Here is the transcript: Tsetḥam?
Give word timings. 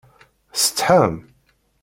Tsetḥam? 0.53 1.15